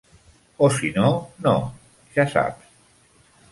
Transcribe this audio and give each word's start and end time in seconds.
O 0.67 0.69
si 0.77 0.89
no, 0.95 1.11
no, 1.49 1.53
ja 2.17 2.27
saps. 2.35 2.75